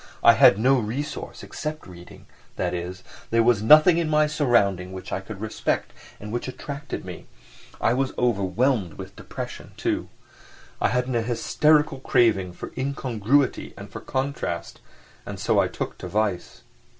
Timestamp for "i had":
0.23-0.57, 10.81-11.05